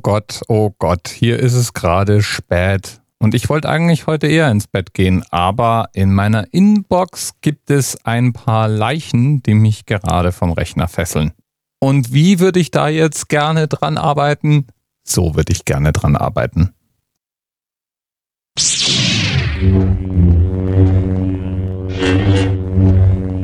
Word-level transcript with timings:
Oh 0.00 0.12
Gott, 0.12 0.40
oh 0.48 0.74
Gott, 0.78 1.08
hier 1.08 1.38
ist 1.38 1.52
es 1.52 1.74
gerade 1.74 2.22
spät. 2.22 3.02
Und 3.18 3.34
ich 3.34 3.50
wollte 3.50 3.68
eigentlich 3.68 4.06
heute 4.06 4.28
eher 4.28 4.50
ins 4.50 4.66
Bett 4.66 4.94
gehen, 4.94 5.22
aber 5.28 5.90
in 5.92 6.14
meiner 6.14 6.54
Inbox 6.54 7.32
gibt 7.42 7.70
es 7.70 8.02
ein 8.06 8.32
paar 8.32 8.66
Leichen, 8.66 9.42
die 9.42 9.52
mich 9.52 9.84
gerade 9.84 10.32
vom 10.32 10.52
Rechner 10.52 10.88
fesseln. 10.88 11.32
Und 11.80 12.14
wie 12.14 12.40
würde 12.40 12.60
ich 12.60 12.70
da 12.70 12.88
jetzt 12.88 13.28
gerne 13.28 13.68
dran 13.68 13.98
arbeiten? 13.98 14.68
So 15.06 15.36
würde 15.36 15.52
ich 15.52 15.66
gerne 15.66 15.92
dran 15.92 16.16
arbeiten. 16.16 16.72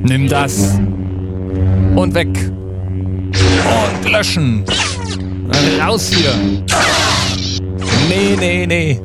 Nimm 0.04 0.26
das. 0.26 0.78
Und 1.96 2.14
weg. 2.14 2.50
Und 4.00 4.10
löschen. 4.10 4.64
Raus 5.80 6.08
hier. 6.08 6.34
Nee, 8.08 8.36
nee, 8.36 8.66
nee. 8.66 9.00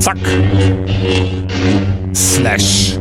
Zack. 0.00 0.18
Slash. 2.14 2.98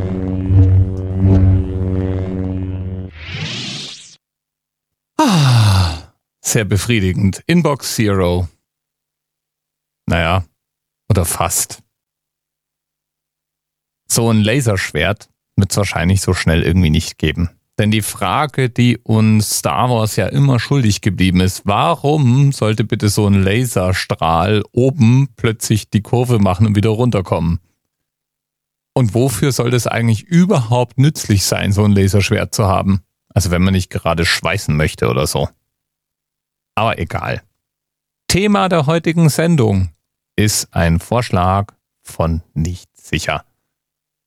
Ah, 5.17 6.13
sehr 6.41 6.65
befriedigend. 6.65 7.43
Inbox 7.47 7.95
Zero. 7.95 8.47
Naja, 10.07 10.45
oder 11.09 11.25
fast. 11.25 11.81
So 14.07 14.29
ein 14.31 14.43
Laserschwert 14.43 15.29
wird 15.55 15.71
es 15.71 15.77
wahrscheinlich 15.77 16.21
so 16.21 16.33
schnell 16.33 16.63
irgendwie 16.63 16.89
nicht 16.89 17.17
geben. 17.17 17.49
Denn 17.77 17.91
die 17.91 18.01
Frage, 18.01 18.69
die 18.69 18.97
uns 18.97 19.57
Star 19.57 19.89
Wars 19.89 20.15
ja 20.15 20.27
immer 20.27 20.59
schuldig 20.59 21.01
geblieben 21.01 21.41
ist, 21.41 21.63
warum 21.65 22.53
sollte 22.53 22.85
bitte 22.85 23.09
so 23.09 23.27
ein 23.27 23.43
Laserstrahl 23.43 24.63
oben 24.71 25.27
plötzlich 25.35 25.89
die 25.89 26.01
Kurve 26.01 26.39
machen 26.39 26.67
und 26.67 26.75
wieder 26.75 26.91
runterkommen? 26.91 27.59
Und 28.93 29.13
wofür 29.13 29.51
soll 29.51 29.71
das 29.71 29.87
eigentlich 29.87 30.23
überhaupt 30.23 30.97
nützlich 30.97 31.43
sein, 31.43 31.73
so 31.73 31.83
ein 31.83 31.91
Laserschwert 31.91 32.55
zu 32.55 32.65
haben? 32.65 33.01
Also 33.33 33.51
wenn 33.51 33.61
man 33.61 33.73
nicht 33.73 33.89
gerade 33.89 34.25
schweißen 34.25 34.75
möchte 34.75 35.09
oder 35.09 35.27
so. 35.27 35.49
Aber 36.75 36.97
egal. 36.97 37.43
Thema 38.29 38.69
der 38.69 38.85
heutigen 38.85 39.27
Sendung 39.27 39.89
ist 40.37 40.73
ein 40.73 40.99
Vorschlag 40.99 41.73
von 42.01 42.41
nicht 42.53 42.89
sicher. 42.95 43.43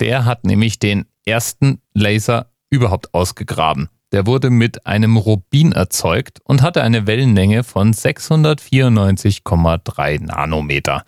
Der 0.00 0.26
hat 0.26 0.44
nämlich 0.44 0.78
den 0.78 1.06
ersten 1.24 1.80
Laser 1.94 2.50
überhaupt 2.70 3.14
ausgegraben. 3.14 3.88
Der 4.12 4.26
wurde 4.26 4.50
mit 4.50 4.86
einem 4.86 5.16
Rubin 5.16 5.72
erzeugt 5.72 6.38
und 6.44 6.62
hatte 6.62 6.82
eine 6.82 7.06
Wellenlänge 7.06 7.64
von 7.64 7.92
694,3 7.92 10.24
Nanometer. 10.24 11.04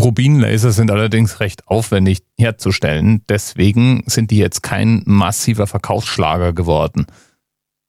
Rubinlaser 0.00 0.72
sind 0.72 0.90
allerdings 0.90 1.40
recht 1.40 1.68
aufwendig 1.68 2.22
herzustellen, 2.38 3.22
deswegen 3.28 4.02
sind 4.06 4.30
die 4.30 4.38
jetzt 4.38 4.62
kein 4.62 5.02
massiver 5.04 5.66
Verkaufsschlager 5.66 6.54
geworden. 6.54 7.06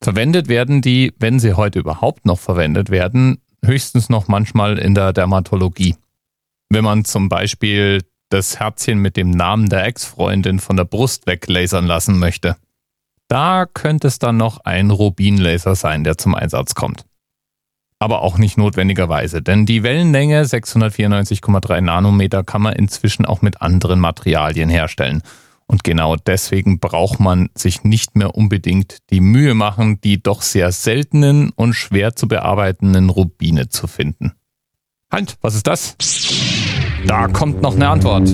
Verwendet 0.04 0.50
werden 0.50 0.82
die, 0.82 1.14
wenn 1.20 1.40
sie 1.40 1.54
heute 1.54 1.80
überhaupt 1.80 2.26
noch 2.26 2.40
verwendet 2.40 2.90
werden, 2.90 3.42
höchstens 3.64 4.10
noch 4.10 4.28
manchmal 4.28 4.78
in 4.78 4.96
der 4.96 5.14
Dermatologie. 5.14 5.96
Wenn 6.70 6.84
man 6.84 7.06
zum 7.06 7.30
Beispiel 7.30 8.02
das 8.32 8.60
Herzchen 8.60 9.00
mit 9.00 9.18
dem 9.18 9.30
Namen 9.30 9.70
der 9.70 9.86
Ex-Freundin 9.86 10.60
von 10.60 10.78
der 10.78 10.86
Brust 10.86 11.28
weglasern 11.28 11.86
lassen 11.86 12.18
möchte. 12.18 12.56
Da 13.28 13.66
könnte 13.66 14.08
es 14.08 14.20
dann 14.20 14.38
noch 14.38 14.60
ein 14.66 14.92
Rubinlaser 14.92 15.76
sein, 15.76 16.04
der 16.04 16.18
zum 16.18 16.36
Einsatz 16.36 16.76
kommt. 16.76 17.06
Aber 18.00 18.24
auch 18.24 18.38
nicht 18.38 18.58
notwendigerweise, 18.58 19.42
denn 19.42 19.66
die 19.66 19.84
Wellenlänge 19.84 20.44
694,3 20.44 21.82
Nanometer 21.82 22.44
kann 22.44 22.62
man 22.62 22.74
inzwischen 22.74 23.26
auch 23.26 23.42
mit 23.42 23.62
anderen 23.62 24.00
Materialien 24.00 24.70
herstellen. 24.70 25.22
Und 25.68 25.84
genau 25.86 26.18
deswegen 26.18 26.80
braucht 26.80 27.20
man 27.20 27.50
sich 27.56 27.84
nicht 27.84 28.18
mehr 28.18 28.36
unbedingt 28.36 28.98
die 29.12 29.22
Mühe 29.22 29.54
machen, 29.54 30.02
die 30.02 30.22
doch 30.22 30.42
sehr 30.42 30.72
seltenen 30.72 31.52
und 31.52 31.74
schwer 31.74 32.16
zu 32.16 32.28
bearbeitenden 32.28 33.10
Rubine 33.10 33.70
zu 33.70 33.88
finden. 33.88 34.34
Halt, 35.10 35.38
was 35.42 35.56
ist 35.56 35.68
das? 35.68 35.96
Da 37.08 37.28
kommt 37.28 37.62
noch 37.62 37.76
eine 37.76 37.90
Antwort. 37.90 38.30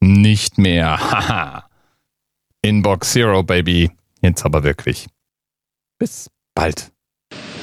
Nicht 0.00 0.58
mehr. 0.58 0.98
Haha. 1.10 1.64
Inbox 2.62 3.12
Zero, 3.12 3.42
Baby. 3.42 3.90
Jetzt 4.22 4.44
aber 4.44 4.62
wirklich. 4.64 5.06
Bis 5.98 6.28
bald. 6.54 6.90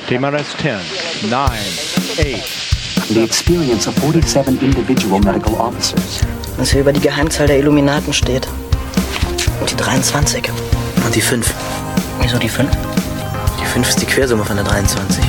TMRS 0.07 0.55
10, 0.57 1.29
9, 1.29 1.49
8. 2.17 2.67
The 3.09 3.23
experience 3.23 3.87
of 3.87 3.95
47 3.95 4.61
individual 4.61 5.19
medical 5.19 5.53
officers. 5.55 6.21
Was 6.57 6.71
hier 6.71 6.81
über 6.81 6.93
die 6.93 6.99
Geheimzahl 6.99 7.47
der 7.47 7.59
Illuminaten 7.59 8.13
steht. 8.13 8.47
Und 9.59 9.69
die 9.71 9.75
23. 9.75 10.49
Und 11.05 11.15
die 11.15 11.21
5. 11.21 11.53
Wieso 12.21 12.37
die 12.37 12.49
5? 12.49 12.69
Die 13.59 13.65
5 13.65 13.89
ist 13.89 14.01
die 14.01 14.05
Quersumme 14.05 14.45
von 14.45 14.55
der 14.55 14.65
23. 14.65 15.23